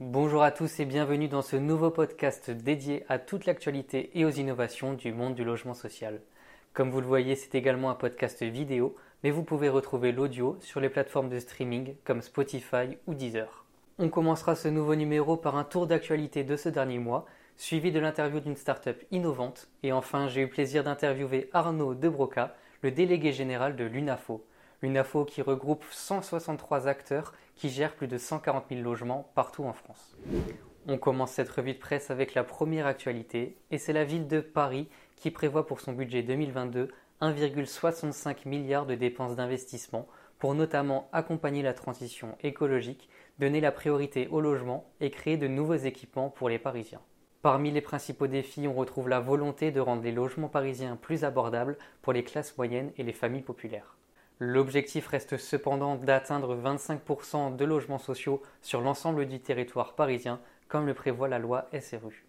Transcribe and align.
Bonjour 0.00 0.42
à 0.42 0.50
tous 0.50 0.80
et 0.80 0.86
bienvenue 0.86 1.28
dans 1.28 1.40
ce 1.40 1.54
nouveau 1.54 1.88
podcast 1.88 2.50
dédié 2.50 3.04
à 3.08 3.20
toute 3.20 3.46
l'actualité 3.46 4.10
et 4.18 4.24
aux 4.24 4.30
innovations 4.30 4.92
du 4.92 5.12
monde 5.12 5.36
du 5.36 5.44
logement 5.44 5.72
social. 5.72 6.20
Comme 6.72 6.90
vous 6.90 7.00
le 7.00 7.06
voyez, 7.06 7.36
c'est 7.36 7.54
également 7.54 7.90
un 7.90 7.94
podcast 7.94 8.42
vidéo, 8.42 8.96
mais 9.22 9.30
vous 9.30 9.44
pouvez 9.44 9.68
retrouver 9.68 10.10
l'audio 10.10 10.58
sur 10.60 10.80
les 10.80 10.88
plateformes 10.88 11.28
de 11.28 11.38
streaming 11.38 11.94
comme 12.02 12.22
Spotify 12.22 12.98
ou 13.06 13.14
Deezer. 13.14 13.64
On 14.00 14.08
commencera 14.08 14.56
ce 14.56 14.66
nouveau 14.66 14.96
numéro 14.96 15.36
par 15.36 15.54
un 15.54 15.62
tour 15.62 15.86
d'actualité 15.86 16.42
de 16.42 16.56
ce 16.56 16.68
dernier 16.68 16.98
mois, 16.98 17.24
suivi 17.56 17.92
de 17.92 18.00
l'interview 18.00 18.40
d'une 18.40 18.56
start-up 18.56 19.00
innovante, 19.12 19.68
et 19.84 19.92
enfin 19.92 20.26
j'ai 20.26 20.40
eu 20.40 20.48
plaisir 20.48 20.82
d'interviewer 20.82 21.48
Arnaud 21.52 21.94
Debroca, 21.94 22.56
le 22.82 22.90
délégué 22.90 23.32
général 23.32 23.76
de 23.76 23.84
l'UNAFO. 23.84 24.44
L'UNAFO 24.82 25.24
qui 25.24 25.40
regroupe 25.40 25.84
163 25.92 26.88
acteurs 26.88 27.32
qui 27.56 27.70
gèrent 27.70 27.94
plus 27.94 28.08
de 28.08 28.18
140 28.18 28.66
000 28.70 28.82
logements 28.82 29.30
partout 29.34 29.64
en 29.64 29.72
France. 29.72 30.16
On 30.86 30.98
commence 30.98 31.32
cette 31.32 31.48
revue 31.48 31.74
de 31.74 31.78
presse 31.78 32.10
avec 32.10 32.34
la 32.34 32.44
première 32.44 32.86
actualité, 32.86 33.56
et 33.70 33.78
c'est 33.78 33.92
la 33.92 34.04
ville 34.04 34.28
de 34.28 34.40
Paris 34.40 34.88
qui 35.16 35.30
prévoit 35.30 35.66
pour 35.66 35.80
son 35.80 35.92
budget 35.92 36.22
2022 36.22 36.90
1,65 37.20 38.46
milliard 38.46 38.86
de 38.86 38.94
dépenses 38.94 39.36
d'investissement 39.36 40.06
pour 40.38 40.54
notamment 40.54 41.08
accompagner 41.12 41.62
la 41.62 41.72
transition 41.72 42.36
écologique, 42.42 43.08
donner 43.38 43.60
la 43.60 43.72
priorité 43.72 44.28
au 44.28 44.40
logement 44.40 44.84
et 45.00 45.10
créer 45.10 45.36
de 45.36 45.48
nouveaux 45.48 45.74
équipements 45.74 46.28
pour 46.28 46.48
les 46.48 46.58
Parisiens. 46.58 47.00
Parmi 47.40 47.70
les 47.70 47.80
principaux 47.80 48.26
défis, 48.26 48.66
on 48.66 48.74
retrouve 48.74 49.08
la 49.08 49.20
volonté 49.20 49.70
de 49.70 49.80
rendre 49.80 50.02
les 50.02 50.12
logements 50.12 50.48
parisiens 50.48 50.96
plus 50.96 51.24
abordables 51.24 51.76
pour 52.02 52.12
les 52.12 52.24
classes 52.24 52.56
moyennes 52.56 52.92
et 52.96 53.02
les 53.02 53.12
familles 53.12 53.42
populaires. 53.42 53.96
L'objectif 54.40 55.06
reste 55.06 55.36
cependant 55.36 55.94
d'atteindre 55.94 56.56
25% 56.56 57.54
de 57.54 57.64
logements 57.64 57.98
sociaux 57.98 58.42
sur 58.62 58.80
l'ensemble 58.80 59.26
du 59.26 59.38
territoire 59.38 59.94
parisien, 59.94 60.40
comme 60.66 60.86
le 60.86 60.94
prévoit 60.94 61.28
la 61.28 61.38
loi 61.38 61.68
SRU. 61.80 62.24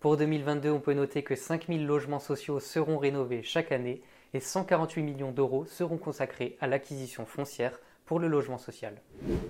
Pour 0.00 0.16
2022, 0.16 0.70
on 0.70 0.80
peut 0.80 0.94
noter 0.94 1.22
que 1.22 1.36
5000 1.36 1.86
logements 1.86 2.18
sociaux 2.18 2.60
seront 2.60 2.96
rénovés 2.96 3.42
chaque 3.42 3.72
année 3.72 4.00
et 4.32 4.40
148 4.40 5.02
millions 5.02 5.32
d'euros 5.32 5.66
seront 5.66 5.98
consacrés 5.98 6.56
à 6.62 6.66
l'acquisition 6.66 7.26
foncière 7.26 7.78
pour 8.06 8.18
le 8.18 8.26
logement 8.26 8.56
social. 8.56 8.94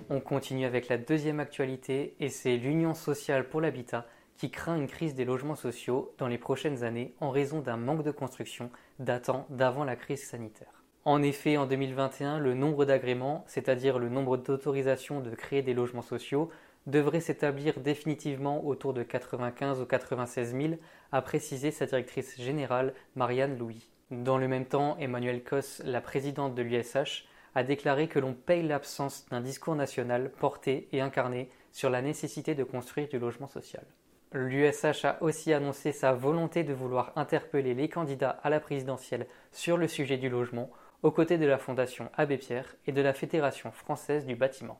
On 0.09 0.19
continue 0.19 0.65
avec 0.65 0.89
la 0.89 0.97
deuxième 0.97 1.39
actualité 1.39 2.15
et 2.19 2.27
c'est 2.27 2.57
l'Union 2.57 2.93
sociale 2.93 3.47
pour 3.47 3.61
l'habitat 3.61 4.05
qui 4.35 4.51
craint 4.51 4.75
une 4.75 4.87
crise 4.87 5.15
des 5.15 5.23
logements 5.23 5.55
sociaux 5.55 6.13
dans 6.17 6.27
les 6.27 6.37
prochaines 6.37 6.83
années 6.83 7.13
en 7.21 7.29
raison 7.29 7.61
d'un 7.61 7.77
manque 7.77 8.03
de 8.03 8.11
construction 8.11 8.69
datant 8.99 9.45
d'avant 9.49 9.85
la 9.85 9.95
crise 9.95 10.27
sanitaire. 10.27 10.80
En 11.03 11.23
effet, 11.23 11.57
en 11.57 11.65
2021, 11.65 12.37
le 12.37 12.53
nombre 12.53 12.85
d'agréments, 12.85 13.43
c'est-à-dire 13.47 13.97
le 13.97 14.07
nombre 14.07 14.37
d'autorisations 14.37 15.19
de 15.19 15.31
créer 15.31 15.63
des 15.63 15.73
logements 15.73 16.03
sociaux, 16.03 16.51
devrait 16.85 17.21
s'établir 17.21 17.79
définitivement 17.79 18.63
autour 18.65 18.93
de 18.93 19.01
95 19.01 19.81
ou 19.81 19.85
96 19.85 20.55
000, 20.55 20.73
a 21.11 21.21
précisé 21.23 21.71
sa 21.71 21.87
directrice 21.87 22.39
générale 22.39 22.93
Marianne 23.15 23.57
Louis. 23.57 23.89
Dans 24.11 24.37
le 24.37 24.47
même 24.47 24.65
temps, 24.65 24.95
Emmanuel 24.99 25.43
Cos, 25.43 25.81
la 25.83 26.01
présidente 26.01 26.53
de 26.53 26.61
l'USH, 26.61 27.25
a 27.55 27.63
déclaré 27.63 28.07
que 28.07 28.19
l'on 28.19 28.33
paye 28.33 28.61
l'absence 28.61 29.25
d'un 29.31 29.41
discours 29.41 29.75
national 29.75 30.29
porté 30.29 30.87
et 30.91 31.01
incarné 31.01 31.49
sur 31.71 31.89
la 31.89 32.03
nécessité 32.03 32.53
de 32.53 32.63
construire 32.63 33.07
du 33.07 33.17
logement 33.17 33.47
social. 33.47 33.85
L'USH 34.33 35.03
a 35.03 35.17
aussi 35.21 35.51
annoncé 35.51 35.91
sa 35.91 36.13
volonté 36.13 36.63
de 36.63 36.73
vouloir 36.73 37.11
interpeller 37.15 37.73
les 37.73 37.89
candidats 37.89 38.39
à 38.43 38.49
la 38.49 38.59
présidentielle 38.59 39.27
sur 39.51 39.77
le 39.77 39.87
sujet 39.87 40.17
du 40.17 40.29
logement 40.29 40.69
aux 41.03 41.11
côtés 41.11 41.37
de 41.37 41.45
la 41.45 41.57
Fondation 41.57 42.09
Abbé 42.15 42.37
Pierre 42.37 42.75
et 42.85 42.91
de 42.91 43.01
la 43.01 43.13
Fédération 43.13 43.71
française 43.71 44.25
du 44.25 44.35
bâtiment. 44.35 44.79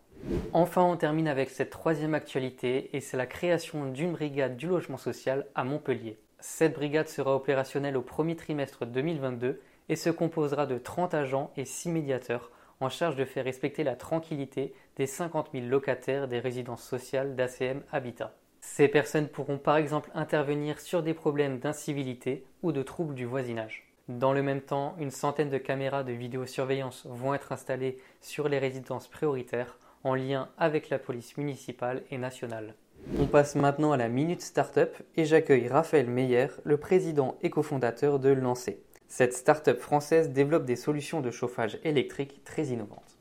Enfin, 0.54 0.84
on 0.84 0.98
termine 0.98 1.28
avec 1.28 1.50
cette 1.50 1.72
troisième 1.72 2.14
actualité 2.14 2.96
et 2.96 3.00
c'est 3.00 3.18
la 3.18 3.26
création 3.26 3.90
d'une 3.90 4.12
brigade 4.12 4.56
du 4.56 4.68
logement 4.68 4.98
social 4.98 5.48
à 5.56 5.64
Montpellier. 5.64 6.20
Cette 6.40 6.74
brigade 6.74 7.08
sera 7.08 7.36
opérationnelle 7.36 7.98
au 7.98 8.02
premier 8.02 8.36
trimestre 8.36 8.86
2022 8.86 9.62
et 9.90 9.96
se 9.96 10.10
composera 10.10 10.66
de 10.68 10.78
30 10.78 11.14
agents 11.14 11.52
et 11.58 11.66
6 11.66 11.90
médiateurs 11.90 12.52
en 12.80 12.90
charge 12.90 13.16
de 13.16 13.26
faire 13.26 13.46
respecter 13.46 13.84
la 13.84 13.96
tranquillité 13.96 14.74
des 14.96 15.06
50 15.06 15.50
000 15.54 15.66
locataires 15.68 16.28
des 16.28 16.40
résidences 16.40 16.84
sociales 16.84 17.36
d'ACM 17.36 17.84
Habitat. 17.92 18.36
Ces 18.60 18.88
personnes 18.88 19.28
pourront 19.28 19.58
par 19.58 19.78
exemple 19.78 20.12
intervenir 20.14 20.80
sur 20.80 21.02
des 21.02 21.14
problèmes 21.14 21.60
d'incivilité 21.60 22.46
ou 22.62 22.72
de 22.72 22.84
troubles 22.84 23.16
du 23.16 23.26
voisinage. 23.26 23.91
Dans 24.20 24.34
le 24.34 24.44
même 24.44 24.62
temps, 24.62 24.96
une 25.00 25.10
centaine 25.10 25.50
de 25.50 25.58
caméras 25.58 26.04
de 26.04 26.12
vidéosurveillance 26.12 27.06
vont 27.06 27.34
être 27.34 27.54
installées 27.54 27.98
sur 28.20 28.50
les 28.50 28.60
résidences 28.60 29.08
prioritaires 29.08 29.78
en 30.04 30.16
lien 30.16 30.50
avec 30.58 30.90
la 30.90 31.00
police 31.00 31.38
municipale 31.38 32.04
et 32.12 32.18
nationale. 32.18 32.76
On 33.20 33.26
passe 33.26 33.56
maintenant 33.56 33.94
à 33.94 33.98
la 33.98 34.10
Minute 34.10 34.42
Startup 34.42 34.90
et 35.16 35.24
j'accueille 35.24 35.70
Raphaël 35.70 36.08
Meyer, 36.08 36.48
le 36.66 36.78
président 36.78 37.38
et 37.42 37.50
cofondateur 37.50 38.20
de 38.20 38.30
Lancé. 38.30 38.84
Cette 39.08 39.34
startup 39.34 39.80
française 39.80 40.32
développe 40.32 40.66
des 40.66 40.76
solutions 40.76 41.22
de 41.22 41.32
chauffage 41.32 41.80
électrique 41.84 42.44
très 42.44 42.66
innovantes. 42.66 43.18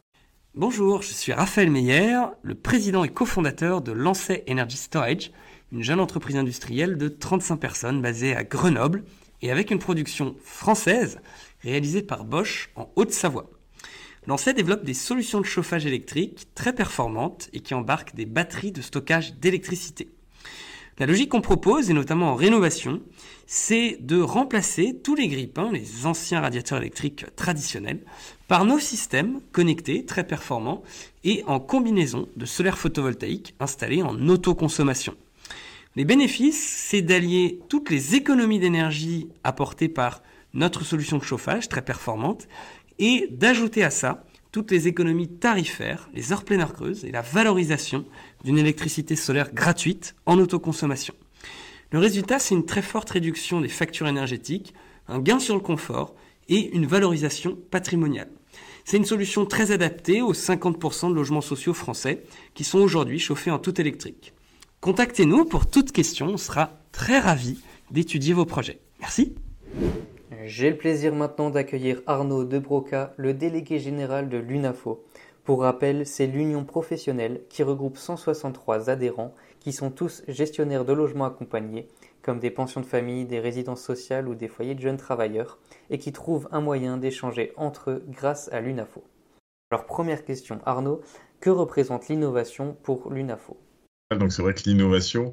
Bonjour, 0.57 1.03
je 1.03 1.13
suis 1.13 1.33
Raphaël 1.33 1.71
Meyer, 1.71 2.19
le 2.43 2.57
président 2.57 3.05
et 3.05 3.11
cofondateur 3.11 3.81
de 3.81 3.93
Lancet 3.93 4.45
Energy 4.51 4.77
Storage, 4.77 5.31
une 5.71 5.85
jeune 5.85 6.01
entreprise 6.01 6.37
industrielle 6.37 6.97
de 6.97 7.09
35 7.09 7.57
personnes 7.57 8.03
basée 8.03 8.35
à 8.35 8.43
Grenoble 8.43 9.05
et 9.43 9.51
avec 9.51 9.71
une 9.71 9.79
production 9.79 10.37
française 10.43 11.21
réalisée 11.63 12.03
par 12.03 12.25
Bosch 12.25 12.71
en 12.77 12.91
Haute-Savoie. 12.97 13.51
Lancet 14.27 14.53
développe 14.53 14.85
des 14.85 14.95
solutions 14.95 15.41
de 15.41 15.47
chauffage 15.47 15.87
électrique 15.87 16.49
très 16.55 16.75
performantes 16.75 17.49
et 17.53 17.61
qui 17.61 17.75
embarquent 17.75 18.15
des 18.15 18.27
batteries 18.27 18.73
de 18.73 18.83
stockage 18.83 19.35
d'électricité. 19.35 20.09
La 20.99 21.07
logique 21.07 21.31
qu'on 21.31 21.41
propose, 21.41 21.89
et 21.89 21.95
notamment 21.95 22.33
en 22.33 22.35
rénovation, 22.35 23.01
c'est 23.47 23.97
de 24.01 24.21
remplacer 24.21 25.01
tous 25.03 25.15
les 25.15 25.29
grippins, 25.29 25.73
les 25.73 26.05
anciens 26.05 26.43
radiateurs 26.43 26.77
électriques 26.77 27.25
traditionnels, 27.37 28.01
par 28.49 28.67
nos 28.67 28.79
systèmes 28.79 29.41
connectés 29.53 30.05
très 30.05 30.27
performants 30.27 30.83
et 31.25 31.43
en 31.47 31.59
combinaison 31.59 32.29
de 32.37 32.45
solaire 32.45 32.77
photovoltaïque 32.77 33.55
installés 33.61 34.03
en 34.03 34.29
autoconsommation. 34.29 35.17
Les 35.97 36.05
bénéfices, 36.05 36.87
c'est 36.89 37.03
d'allier 37.03 37.59
toutes 37.69 37.91
les 37.91 38.15
économies 38.15 38.61
d'énergie 38.61 39.29
apportées 39.43 39.89
par 39.89 40.23
notre 40.55 40.85
solution 40.85 41.19
de 41.19 41.25
chauffage 41.25 41.69
très 41.69 41.83
performante 41.83 42.47
et 43.01 43.27
d'ajouter 43.33 43.83
à 43.83 43.91
ça 43.91 44.25
toutes 44.53 44.71
les 44.71 44.87
économies 44.87 45.29
tarifaires, 45.29 46.09
les 46.15 46.33
heures 46.33 46.45
pleines 46.45 46.61
heures 46.61 46.75
creuses 46.75 47.05
et 47.05 47.11
la 47.11 47.23
valorisation 47.23 48.05
d'une 48.45 48.59
électricité 48.59 49.17
solaire 49.17 49.53
gratuite 49.53 50.15
en 50.27 50.39
autoconsommation. 50.39 51.15
Le 51.91 51.99
résultat, 51.99 52.39
c'est 52.39 52.55
une 52.55 52.67
très 52.67 52.83
forte 52.83 53.11
réduction 53.11 53.61
des 53.61 53.69
factures 53.69 54.07
énergétiques, 54.07 54.75
un 55.09 55.19
gain 55.19 55.41
sur 55.41 55.57
le 55.57 55.61
confort 55.61 56.15
et 56.49 56.73
une 56.73 56.87
valorisation 56.87 57.59
patrimoniale. 57.73 58.31
C'est 58.85 58.97
une 58.97 59.05
solution 59.05 59.45
très 59.45 59.73
adaptée 59.73 60.23
aux 60.23 60.35
50% 60.35 61.11
de 61.11 61.15
logements 61.15 61.41
sociaux 61.41 61.75
français 61.75 62.23
qui 62.55 62.63
sont 62.63 62.79
aujourd'hui 62.79 63.19
chauffés 63.19 63.51
en 63.51 63.59
tout 63.59 63.81
électrique. 63.81 64.35
Contactez-nous 64.81 65.45
pour 65.45 65.67
toute 65.67 65.93
question, 65.93 66.29
on 66.29 66.37
sera 66.39 66.71
très 66.91 67.19
ravis 67.19 67.63
d'étudier 67.91 68.33
vos 68.33 68.47
projets. 68.47 68.81
Merci. 69.01 69.35
J'ai 70.47 70.71
le 70.71 70.79
plaisir 70.79 71.15
maintenant 71.15 71.51
d'accueillir 71.51 72.01
Arnaud 72.07 72.45
Debroca, 72.45 73.13
le 73.19 73.35
délégué 73.35 73.79
général 73.79 74.31
de 74.31 74.39
l'UNAFO. 74.39 75.05
Pour 75.45 75.61
rappel, 75.61 76.07
c'est 76.07 76.27
l'union 76.27 76.65
professionnelle 76.65 77.43
qui 77.51 77.63
regroupe 77.63 77.99
163 77.99 78.89
adhérents 78.89 79.35
qui 79.59 79.75
sont 79.75 79.91
tous 79.91 80.23
gestionnaires 80.29 80.87
de 80.87 80.95
logements 80.95 81.27
accompagnés, 81.27 81.87
comme 82.23 82.41
des 82.41 82.51
pensions 82.51 82.81
de 82.81 82.87
famille, 82.87 83.27
des 83.27 83.39
résidences 83.39 83.83
sociales 83.83 84.29
ou 84.29 84.35
des 84.35 84.49
foyers 84.49 84.75
de 84.75 84.81
jeunes 84.81 84.97
travailleurs, 84.97 85.59
et 85.91 85.99
qui 85.99 86.13
trouvent 86.13 86.49
un 86.53 86.63
moyen 86.63 86.97
d'échanger 86.97 87.53
entre 87.59 87.91
eux 87.91 88.05
grâce 88.09 88.51
à 88.51 88.63
l'UNAFO. 88.63 89.05
Alors 89.71 89.85
première 89.85 90.25
question, 90.25 90.59
Arnaud, 90.65 91.03
que 91.41 91.51
représente 91.51 92.09
l'innovation 92.09 92.79
pour 92.83 93.11
l'UNAFO? 93.13 93.59
Donc 94.19 94.33
c'est 94.33 94.43
vrai 94.43 94.55
que 94.55 94.63
l'innovation, 94.65 95.33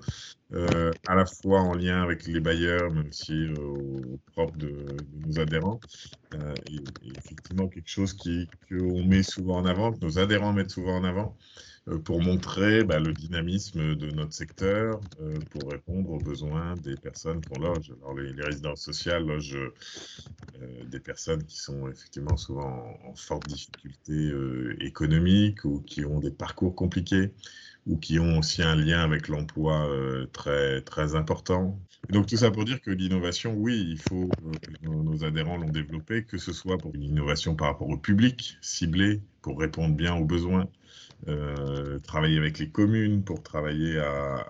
euh, 0.53 0.91
à 1.07 1.15
la 1.15 1.25
fois 1.25 1.61
en 1.61 1.73
lien 1.73 2.03
avec 2.03 2.27
les 2.27 2.39
bailleurs, 2.39 2.91
même 2.91 3.11
si 3.11 3.33
euh, 3.33 3.55
au 3.57 4.19
propre 4.33 4.55
de, 4.57 4.85
nos 5.25 5.39
adhérents, 5.39 5.79
euh, 6.35 6.53
est, 6.71 7.17
effectivement 7.17 7.67
quelque 7.67 7.89
chose 7.89 8.13
qu'on 8.13 9.03
met 9.03 9.23
souvent 9.23 9.57
en 9.57 9.65
avant, 9.65 9.91
que 9.91 10.05
nos 10.05 10.19
adhérents 10.19 10.53
mettent 10.53 10.69
souvent 10.69 10.97
en 10.97 11.03
avant, 11.03 11.35
euh, 11.87 11.97
pour 11.97 12.21
montrer 12.21 12.83
bah, 12.83 12.99
le 12.99 13.13
dynamisme 13.13 13.95
de 13.95 14.11
notre 14.11 14.33
secteur, 14.33 15.01
euh, 15.21 15.33
pour 15.49 15.71
répondre 15.71 16.11
aux 16.11 16.19
besoins 16.19 16.75
des 16.75 16.97
personnes 16.97 17.41
qu'on 17.45 17.59
loge. 17.59 17.91
Alors 18.03 18.13
les, 18.13 18.31
résidences 18.43 18.81
sociales 18.81 19.25
logent 19.25 19.57
des 20.85 20.99
personnes 20.99 21.43
qui 21.43 21.57
sont 21.57 21.87
effectivement 21.87 22.37
souvent 22.37 22.97
en, 23.03 23.09
en 23.09 23.15
forte 23.15 23.47
difficulté 23.47 24.31
économique 24.79 25.65
ou 25.65 25.81
qui 25.81 26.03
ont 26.05 26.19
des 26.19 26.31
parcours 26.31 26.75
compliqués 26.75 27.31
ou 27.87 27.97
qui 27.97 28.19
ont 28.19 28.37
aussi 28.39 28.61
un 28.61 28.75
lien 28.75 28.99
avec 28.99 29.27
l'emploi 29.29 29.87
euh, 29.89 30.27
très, 30.27 30.81
très 30.81 31.15
important. 31.15 31.79
donc 32.09 32.27
tout 32.27 32.37
ça 32.37 32.51
pour 32.51 32.65
dire 32.65 32.81
que 32.81 32.91
l'innovation, 32.91 33.53
oui, 33.55 33.87
il 33.89 33.97
faut, 33.97 34.29
euh, 34.45 34.59
nos, 34.83 35.23
adhérents 35.23 35.57
l'ont 35.57 35.69
développé, 35.69 36.25
que 36.25 36.37
ce 36.37 36.53
soit 36.53 36.77
pour 36.77 36.93
une 36.95 37.03
innovation 37.03 37.55
par 37.55 37.67
rapport 37.69 37.89
au 37.89 37.97
public 37.97 38.57
ciblé, 38.61 39.21
pour 39.41 39.59
répondre 39.59 39.95
bien 39.95 40.15
aux 40.15 40.25
besoins, 40.25 40.67
euh, 41.27 41.99
travailler 41.99 42.37
avec 42.37 42.59
les 42.59 42.69
communes 42.69 43.23
pour 43.23 43.43
travailler 43.43 43.99
à, 43.99 44.45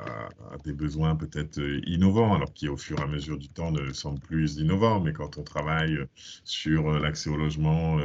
des 0.64 0.74
besoins 0.74 1.16
peut-être 1.16 1.60
innovants, 1.88 2.36
alors 2.36 2.54
qui 2.54 2.68
au 2.68 2.78
fur 2.78 3.00
et 3.00 3.04
à 3.04 3.08
mesure 3.08 3.38
du 3.38 3.50
temps 3.50 3.72
ne 3.72 3.92
semblent 3.94 4.20
plus 4.20 4.58
innovants, 4.58 5.00
mais 5.00 5.14
quand 5.14 5.38
on 5.38 5.44
travaille 5.44 5.98
sur 6.44 7.00
l'accès 7.00 7.30
au 7.30 7.38
logement 7.38 7.98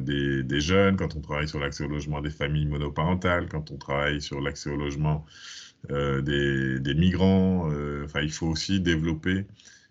des, 0.00 0.42
des, 0.42 0.60
jeunes, 0.60 0.96
quand 0.96 1.16
on 1.16 1.20
travaille 1.20 1.48
sur 1.48 1.60
l'accès 1.60 1.84
au 1.84 1.88
logement 1.88 2.20
des 2.20 2.30
familles 2.30 2.66
monoparentales, 2.66 3.48
quand 3.48 3.70
on 3.70 3.76
travaille 3.76 4.20
sur 4.20 4.40
l'accès 4.40 4.70
au 4.70 4.76
logement 4.76 5.24
des, 5.88 6.80
des, 6.80 6.94
migrants, 6.94 7.70
enfin, 8.04 8.20
il 8.22 8.32
faut 8.32 8.48
aussi 8.48 8.80
développer 8.80 9.46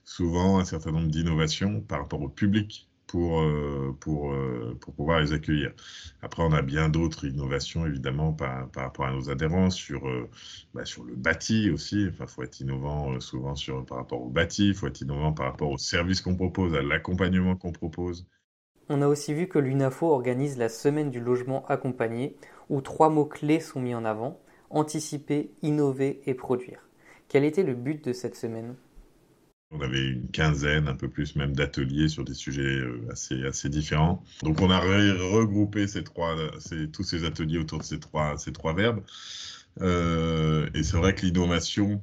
souvent 0.06 0.60
un 0.60 0.66
certain 0.66 0.92
nombre 0.92 1.10
d'innovations 1.10 1.82
par 1.82 2.00
rapport 2.00 2.22
au 2.22 2.30
public 2.30 2.90
pour, 3.14 3.42
euh, 3.42 3.96
pour, 4.00 4.34
euh, 4.34 4.76
pour 4.82 4.92
pouvoir 4.96 5.20
les 5.20 5.34
accueillir. 5.34 5.72
Après, 6.24 6.42
on 6.42 6.52
a 6.52 6.64
bien 6.64 6.90
d'autres 6.90 7.26
innovations, 7.26 7.86
évidemment, 7.86 8.34
par, 8.34 8.68
par, 8.72 8.86
rapport 8.86 9.06
à 9.06 9.12
nos 9.12 9.30
adhérents, 9.30 9.70
sur, 9.70 10.08
euh, 10.08 10.28
bah, 10.74 10.84
sur 10.84 11.04
le 11.04 11.14
bâti 11.14 11.70
aussi. 11.70 12.08
Enfin, 12.10 12.26
il 12.28 12.32
faut 12.32 12.42
être 12.42 12.60
innovant 12.60 13.20
souvent 13.20 13.54
sur, 13.54 13.86
par 13.86 14.00
rapport 14.00 14.20
au 14.20 14.30
bâti, 14.30 14.70
il 14.70 14.74
faut 14.74 14.88
être 14.88 15.02
innovant 15.02 15.32
par 15.32 15.46
rapport 15.46 15.70
aux 15.70 15.78
services 15.78 16.22
qu'on 16.22 16.36
propose, 16.36 16.74
à 16.74 16.82
l'accompagnement 16.82 17.56
qu'on 17.56 17.72
propose. 17.72 18.26
On 18.90 19.04
a 19.04 19.08
aussi 19.08 19.36
vu 19.36 19.48
que 19.48 19.60
l'UNAFO 19.60 20.08
organise 20.08 20.58
la 20.58 20.68
semaine 20.68 21.12
du 21.12 21.20
logement 21.20 21.68
accompagné, 21.68 22.36
où 22.72 22.82
trois 22.82 23.10
mots-clés 23.10 23.60
sont 23.60 23.80
mis 23.80 23.94
en 23.94 24.06
avant, 24.06 24.40
anticiper, 24.72 25.52
innover 25.62 26.20
et 26.26 26.34
produire. 26.34 26.90
Quel 27.28 27.44
était 27.44 27.62
le 27.62 27.76
but 27.76 28.04
de 28.04 28.12
cette 28.12 28.36
semaine? 28.36 28.74
On 29.74 29.82
avait 29.82 30.10
une 30.10 30.30
quinzaine, 30.30 30.88
un 30.88 30.96
peu 30.96 31.10
plus 31.10 31.36
même 31.36 31.56
d'ateliers 31.56 32.08
sur 32.08 32.24
des 32.24 32.34
sujets 32.34 32.62
euh, 32.62 33.08
assez, 33.12 33.44
assez 33.46 33.70
différents. 33.70 34.24
Donc 34.44 34.62
on 34.62 34.70
a 34.70 34.80
regroupé 34.80 35.88
ces 35.88 36.04
trois, 36.04 36.36
tous 36.92 37.04
ces 37.04 37.26
ateliers 37.26 37.58
autour 37.58 37.80
de 37.80 37.84
ces 37.84 38.00
trois, 38.00 38.38
ces 38.38 38.54
trois 38.54 38.74
verbes. 38.74 39.02
Euh, 39.82 40.70
et 40.76 40.84
c'est 40.84 40.98
vrai 40.98 41.16
que 41.16 41.26
l'innovation, 41.26 42.02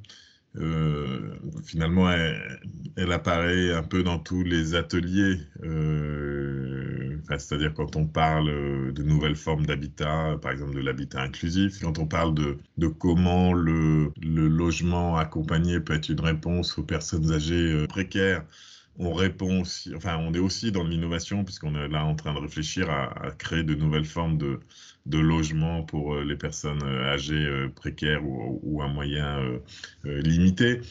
euh, 0.57 1.33
finalement, 1.63 2.11
elle, 2.11 3.11
apparaît 3.11 3.73
un 3.73 3.83
peu 3.83 4.03
dans 4.03 4.19
tous 4.19 4.43
les 4.43 4.75
ateliers. 4.75 5.37
C'est-à-dire 7.39 7.73
quand 7.73 7.95
on 7.95 8.05
parle 8.05 8.47
de 8.93 9.03
nouvelles 9.03 9.35
formes 9.35 9.65
d'habitat, 9.65 10.37
par 10.41 10.51
exemple 10.51 10.75
de 10.75 10.81
l'habitat 10.81 11.21
inclusif, 11.21 11.79
quand 11.81 11.99
on 11.99 12.05
parle 12.05 12.33
de, 12.33 12.87
comment 12.87 13.53
le, 13.53 14.11
logement 14.21 15.17
accompagné 15.17 15.79
peut 15.79 15.93
être 15.93 16.09
une 16.09 16.21
réponse 16.21 16.77
aux 16.77 16.83
personnes 16.83 17.31
âgées 17.31 17.85
précaires, 17.87 18.43
on 18.97 19.13
répond 19.13 19.61
aussi, 19.61 19.93
enfin, 19.95 20.17
on 20.17 20.33
est 20.33 20.39
aussi 20.39 20.71
dans 20.71 20.83
l'innovation 20.83 21.43
puisqu'on 21.43 21.75
est 21.75 21.87
là 21.87 22.05
en 22.05 22.15
train 22.15 22.33
de 22.33 22.39
réfléchir 22.39 22.89
à, 22.89 23.31
créer 23.37 23.63
de 23.63 23.73
nouvelles 23.73 24.05
formes 24.05 24.37
de, 24.37 24.59
logement 25.07 25.83
pour 25.83 26.13
euh, 26.13 26.23
les 26.23 26.35
personnes 26.35 26.83
euh, 26.83 27.11
âgées 27.11 27.33
euh, 27.45 27.69
précaires 27.69 28.21
ou, 28.23 28.81
à 28.81 28.87
moyen 28.87 29.39
limité. 30.03 30.81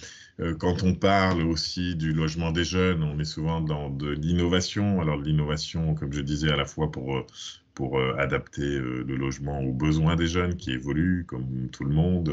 Quand 0.58 0.82
on 0.82 0.94
parle 0.94 1.42
aussi 1.42 1.96
du 1.96 2.12
logement 2.12 2.50
des 2.50 2.64
jeunes, 2.64 3.02
on 3.02 3.18
est 3.18 3.24
souvent 3.24 3.60
dans 3.60 3.90
de 3.90 4.08
l'innovation. 4.08 5.00
Alors 5.00 5.18
l'innovation, 5.18 5.94
comme 5.94 6.12
je 6.12 6.20
disais, 6.20 6.50
à 6.50 6.56
la 6.56 6.64
fois 6.64 6.90
pour 6.90 7.26
pour 7.74 8.00
adapter 8.18 8.78
le 8.78 9.16
logement 9.16 9.60
aux 9.60 9.72
besoins 9.72 10.14
des 10.14 10.26
jeunes 10.26 10.56
qui 10.56 10.72
évoluent 10.72 11.24
comme 11.26 11.68
tout 11.70 11.84
le 11.84 11.94
monde, 11.94 12.30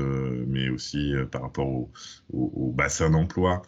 mais 0.47 0.67
aussi 0.69 1.13
par 1.31 1.43
rapport 1.43 1.67
au, 2.33 2.73
bassin 2.75 3.09
d'emploi. 3.09 3.61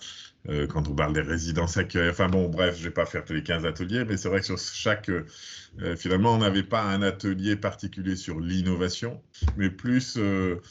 Euh, 0.48 0.68
quand 0.68 0.88
on 0.88 0.96
parle 0.96 1.14
des 1.14 1.22
résidences 1.22 1.78
accueil. 1.78 2.10
Enfin 2.10 2.30
bon, 2.30 2.48
bref, 2.48 2.78
je 2.78 2.86
vais 2.86 2.94
pas 2.94 3.06
faire 3.06 3.26
tous 3.26 3.34
les 3.34 3.44
15 3.44 3.66
ateliers, 3.66 4.06
mais 4.06 4.16
c'est 4.16 4.30
vrai 4.30 4.40
que 4.40 4.46
sur 4.46 4.58
chaque... 4.58 5.10
Euh, 5.10 5.96
finalement, 5.96 6.34
on 6.34 6.38
n'avait 6.40 6.64
pas 6.64 6.82
un 6.82 7.02
atelier 7.02 7.56
particulier 7.56 8.16
sur 8.16 8.40
l'innovation, 8.40 9.22
mais 9.58 9.70
plus, 9.70 10.18
euh, 10.18 10.62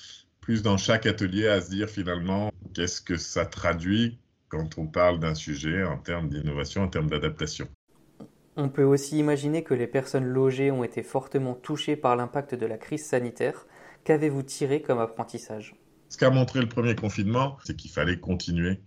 plus 0.49 0.63
dans 0.63 0.79
chaque 0.79 1.05
atelier 1.05 1.47
à 1.47 1.61
se 1.61 1.69
dire 1.69 1.91
finalement 1.91 2.51
qu'est-ce 2.73 3.03
que 3.03 3.19
ça 3.19 3.45
traduit 3.45 4.19
quand 4.49 4.79
on 4.79 4.87
parle 4.87 5.21
d'un 5.21 5.35
sujet 5.35 5.85
en 5.85 5.99
termes 5.99 6.31
d'innovation, 6.31 6.85
en 6.85 6.89
termes 6.89 7.11
d'adaptation? 7.11 7.69
On 8.57 8.71
peut 8.71 8.83
aussi 8.83 9.19
imaginer 9.19 9.63
que 9.63 9.75
les 9.75 9.87
personnes 9.87 10.25
logées 10.25 10.71
ont 10.71 10.85
été 10.85 11.03
fortement 11.03 11.53
touchées 11.53 11.97
par 11.97 12.17
l'impact 12.17 12.55
de 12.55 12.65
la 12.65 12.79
crise 12.79 13.05
sanitaire. 13.05 13.67
Qu'avez-vous 14.05 14.43
tiré 14.43 14.81
comme 14.81 15.01
apprentissage? 15.01 15.77
Ce 16.09 16.17
qu'a 16.17 16.31
montré 16.31 16.63
le 16.63 16.69
premier 16.71 16.95
confinement, 16.95 17.59
c'est 17.63 17.77
qu'il 17.77 17.91
fallait 17.91 18.19
continuer 18.19 18.81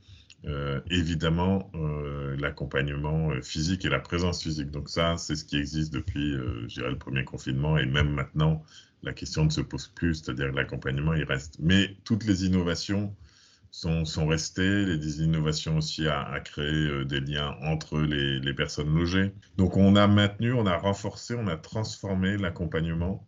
euh, 0.45 0.81
évidemment 0.89 1.69
euh, 1.75 2.35
l'accompagnement 2.39 3.29
euh, 3.29 3.41
physique 3.41 3.85
et 3.85 3.89
la 3.89 3.99
présence 3.99 4.41
physique. 4.41 4.71
Donc 4.71 4.89
ça, 4.89 5.15
c'est 5.17 5.35
ce 5.35 5.45
qui 5.45 5.57
existe 5.57 5.93
depuis, 5.93 6.33
je 6.67 6.79
dirais, 6.79 6.89
le 6.89 6.97
premier 6.97 7.23
confinement 7.23 7.77
et 7.77 7.85
même 7.85 8.09
maintenant, 8.09 8.63
la 9.03 9.13
question 9.13 9.45
ne 9.45 9.51
se 9.51 9.61
pose 9.61 9.87
plus, 9.89 10.15
c'est-à-dire 10.15 10.51
l'accompagnement, 10.51 11.13
il 11.13 11.23
reste. 11.23 11.57
Mais 11.59 11.95
toutes 12.05 12.25
les 12.25 12.45
innovations 12.45 13.15
sont, 13.69 14.03
sont 14.03 14.25
restées, 14.25 14.85
les 14.85 15.21
innovations 15.21 15.77
aussi 15.77 16.07
à, 16.07 16.39
créer 16.43 17.05
des 17.05 17.19
liens 17.19 17.55
entre 17.61 17.99
les, 17.99 18.53
personnes 18.53 18.93
logées. 18.93 19.33
Donc 19.57 19.77
on 19.77 19.95
a 19.95 20.07
maintenu, 20.07 20.53
on 20.53 20.65
a 20.65 20.77
renforcé, 20.77 21.35
on 21.35 21.47
a 21.47 21.57
transformé 21.57 22.37
l'accompagnement 22.37 23.27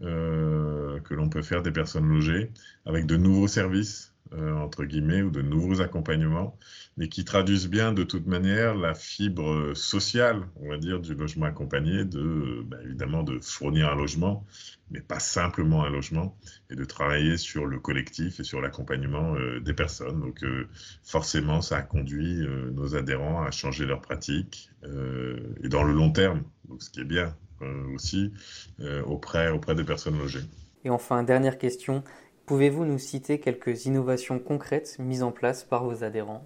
que 0.00 1.14
l'on 1.14 1.28
peut 1.28 1.42
faire 1.42 1.62
des 1.62 1.70
personnes 1.70 2.08
logées 2.08 2.50
avec 2.84 3.06
de 3.06 3.16
nouveaux 3.16 3.48
services 3.48 4.14
euh, 4.32 4.52
entre 4.54 4.84
guillemets, 4.84 5.22
ou 5.22 5.30
de 5.30 5.42
nouveaux 5.42 5.82
accompagnements, 5.82 6.58
mais 6.96 7.08
qui 7.08 7.24
traduisent 7.24 7.68
bien 7.68 7.92
de 7.92 8.04
toute 8.04 8.26
manière 8.26 8.74
la 8.74 8.94
fibre 8.94 9.74
sociale, 9.74 10.48
on 10.56 10.70
va 10.70 10.78
dire, 10.78 10.98
du 10.98 11.14
logement 11.14 11.44
accompagné, 11.46 12.04
de, 12.04 12.62
ben, 12.64 12.80
évidemment, 12.84 13.22
de 13.22 13.38
fournir 13.40 13.90
un 13.90 13.94
logement, 13.94 14.44
mais 14.90 15.00
pas 15.00 15.20
simplement 15.20 15.84
un 15.84 15.90
logement, 15.90 16.36
et 16.70 16.74
de 16.74 16.84
travailler 16.84 17.36
sur 17.36 17.66
le 17.66 17.78
collectif 17.78 18.40
et 18.40 18.44
sur 18.44 18.62
l'accompagnement 18.62 19.36
euh, 19.36 19.60
des 19.60 19.74
personnes. 19.74 20.20
Donc, 20.20 20.42
euh, 20.42 20.68
forcément, 21.04 21.60
ça 21.60 21.76
a 21.76 21.82
conduit 21.82 22.44
nos 22.72 22.96
adhérents 22.96 23.42
à 23.44 23.50
changer 23.50 23.84
leurs 23.84 24.00
pratiques, 24.00 24.70
et 25.62 25.68
dans 25.68 25.82
le 25.82 25.92
long 25.92 26.10
terme, 26.10 26.42
donc 26.68 26.82
ce 26.82 26.90
qui 26.90 27.00
est 27.00 27.04
bien 27.04 27.34
aussi, 27.94 28.32
auprès, 29.06 29.50
auprès 29.50 29.74
des 29.74 29.84
personnes 29.84 30.18
logées. 30.18 30.44
Et 30.84 30.90
enfin, 30.90 31.22
dernière 31.22 31.58
question, 31.58 32.02
Pouvez-vous 32.46 32.84
nous 32.84 32.98
citer 32.98 33.40
quelques 33.40 33.86
innovations 33.86 34.38
concrètes 34.38 34.96
mises 34.98 35.22
en 35.22 35.32
place 35.32 35.64
par 35.64 35.84
vos 35.84 36.04
adhérents? 36.04 36.44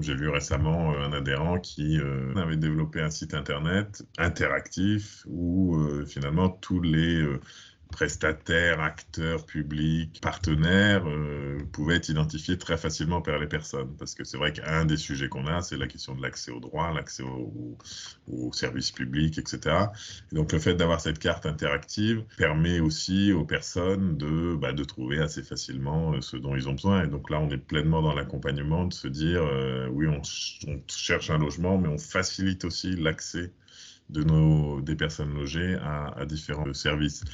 J'ai 0.00 0.14
vu 0.14 0.30
récemment 0.30 0.92
euh, 0.92 1.00
un 1.00 1.12
adhérent 1.12 1.58
qui 1.58 1.98
euh, 1.98 2.34
avait 2.36 2.56
développé 2.56 3.00
un 3.02 3.10
site 3.10 3.34
internet 3.34 4.06
interactif 4.16 5.24
où 5.26 5.76
euh, 5.76 6.06
finalement 6.06 6.48
tous 6.48 6.80
les 6.80 7.26
prestataires, 7.90 8.80
acteurs 8.80 9.44
publics, 9.46 10.20
partenaires 10.20 11.04
euh, 11.06 11.58
pouvaient 11.72 11.96
être 11.96 12.08
identifiés 12.08 12.58
très 12.58 12.76
facilement 12.76 13.22
par 13.22 13.38
les 13.38 13.46
personnes. 13.46 13.94
Parce 13.98 14.14
que 14.14 14.24
c'est 14.24 14.36
vrai 14.36 14.52
qu'un 14.52 14.84
des 14.84 14.96
sujets 14.96 15.28
qu'on 15.28 15.46
a, 15.46 15.62
c'est 15.62 15.76
la 15.76 15.86
question 15.86 16.14
de 16.14 16.22
l'accès 16.22 16.50
aux 16.50 16.60
droits, 16.60 16.92
l'accès 16.92 17.22
aux, 17.22 18.52
services 18.52 18.92
publics, 18.92 19.38
etc. 19.38 19.76
Et 20.32 20.34
donc 20.34 20.52
le 20.52 20.58
fait 20.58 20.74
d'avoir 20.74 21.00
cette 21.00 21.18
carte 21.18 21.46
interactive 21.46 22.24
permet 22.36 22.80
aussi 22.80 23.32
aux 23.32 23.44
personnes 23.44 24.16
de, 24.16 24.54
bah, 24.54 24.72
de 24.72 24.84
trouver 24.84 25.18
assez 25.18 25.42
facilement 25.42 26.12
euh, 26.12 26.20
ce 26.20 26.36
dont 26.36 26.54
ils 26.54 26.68
ont 26.68 26.72
besoin. 26.72 27.04
Et 27.04 27.08
donc 27.08 27.30
là, 27.30 27.40
on 27.40 27.50
est 27.50 27.58
pleinement 27.58 28.02
dans 28.02 28.14
l'accompagnement 28.14 28.84
de 28.84 28.92
se 28.92 29.08
dire, 29.08 29.42
euh, 29.42 29.88
oui, 29.90 30.06
on, 30.06 30.22
on 30.68 30.82
cherche 30.88 31.30
un 31.30 31.38
logement, 31.38 31.78
mais 31.78 31.88
on 31.88 31.98
facilite 31.98 32.64
aussi 32.64 32.96
l'accès 32.96 33.52
de 34.10 34.22
nos, 34.22 34.80
des 34.80 34.96
personnes 34.96 35.34
logées 35.34 35.76
à, 35.82 36.24
différents 36.26 36.72
services. 36.72 37.24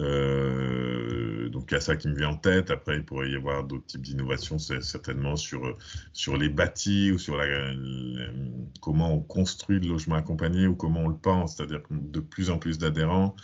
Euh, 0.00 1.48
donc 1.50 1.70
il 1.70 1.74
y 1.74 1.76
a 1.76 1.80
ça 1.80 1.96
qui 1.96 2.08
me 2.08 2.16
vient 2.16 2.30
en 2.30 2.36
tête. 2.36 2.70
Après, 2.70 2.96
il 2.96 3.04
pourrait 3.04 3.30
y 3.30 3.36
avoir 3.36 3.64
d'autres 3.64 3.86
types 3.86 4.02
d'innovations, 4.02 4.58
certainement 4.58 5.36
sur, 5.36 5.76
sur 6.12 6.36
les 6.36 6.48
bâtis 6.48 7.12
ou 7.12 7.18
sur 7.18 7.36
la, 7.36 7.46
comment 8.80 9.14
on 9.14 9.20
construit 9.20 9.80
le 9.80 9.88
logement 9.88 10.16
accompagné 10.16 10.66
ou 10.66 10.74
comment 10.74 11.00
on 11.00 11.08
le 11.08 11.16
pense. 11.16 11.56
C'est-à-dire 11.56 11.82
que 11.82 11.94
de 11.94 12.20
plus 12.20 12.50
en 12.50 12.58
plus 12.58 12.78
d'adhérents 12.78 13.36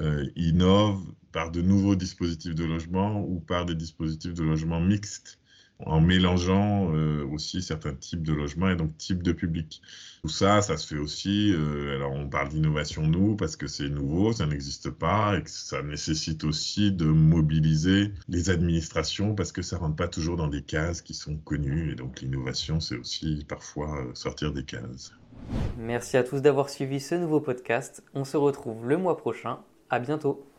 euh, 0.00 0.26
innovent 0.36 1.12
par 1.32 1.50
de 1.50 1.62
nouveaux 1.62 1.96
dispositifs 1.96 2.54
de 2.54 2.64
logement 2.64 3.20
ou 3.20 3.40
par 3.40 3.66
des 3.66 3.74
dispositifs 3.74 4.34
de 4.34 4.44
logement 4.44 4.80
mixtes 4.80 5.38
en 5.86 6.00
mélangeant 6.00 6.92
euh, 6.94 7.24
aussi 7.32 7.62
certains 7.62 7.94
types 7.94 8.22
de 8.22 8.32
logements 8.32 8.70
et 8.70 8.76
donc 8.76 8.96
types 8.98 9.22
de 9.22 9.32
publics. 9.32 9.82
Tout 10.22 10.28
ça, 10.28 10.62
ça 10.62 10.76
se 10.76 10.86
fait 10.86 11.00
aussi, 11.00 11.52
euh, 11.52 11.96
alors 11.96 12.12
on 12.12 12.28
parle 12.28 12.48
d'innovation 12.48 13.02
nous 13.02 13.34
parce 13.34 13.56
que 13.56 13.66
c'est 13.66 13.88
nouveau, 13.88 14.32
ça 14.32 14.46
n'existe 14.46 14.90
pas 14.90 15.36
et 15.36 15.42
que 15.42 15.50
ça 15.50 15.82
nécessite 15.82 16.44
aussi 16.44 16.92
de 16.92 17.06
mobiliser 17.06 18.12
les 18.28 18.50
administrations 18.50 19.34
parce 19.34 19.52
que 19.52 19.62
ça 19.62 19.78
rentre 19.78 19.96
pas 19.96 20.08
toujours 20.08 20.36
dans 20.36 20.48
des 20.48 20.62
cases 20.62 21.02
qui 21.02 21.14
sont 21.14 21.36
connues 21.36 21.92
et 21.92 21.94
donc 21.94 22.20
l'innovation 22.20 22.80
c'est 22.80 22.96
aussi 22.96 23.44
parfois 23.48 24.00
euh, 24.00 24.10
sortir 24.14 24.52
des 24.52 24.64
cases. 24.64 25.12
Merci 25.76 26.16
à 26.16 26.22
tous 26.22 26.40
d'avoir 26.40 26.70
suivi 26.70 27.00
ce 27.00 27.14
nouveau 27.16 27.40
podcast. 27.40 28.04
On 28.14 28.24
se 28.24 28.36
retrouve 28.36 28.86
le 28.86 28.96
mois 28.96 29.16
prochain. 29.16 29.58
À 29.90 29.98
bientôt. 29.98 30.51